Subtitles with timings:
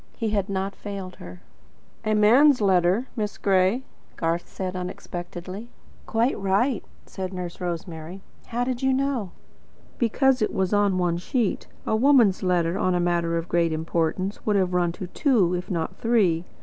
[0.17, 1.43] He had not failed her.
[2.03, 5.69] "A man's letter, Miss Gray," said Garth unexpectedly.
[6.07, 8.23] "Quite right," said Nurse Rosemary.
[8.47, 9.29] "How did you know?"
[9.99, 11.67] "Because it was on one sheet.
[11.85, 15.69] A woman's letter on a matter of great importance would have run to two, if
[15.69, 16.45] not three.